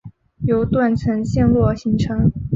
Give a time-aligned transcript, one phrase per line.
[0.47, 2.31] 由断层陷落形成。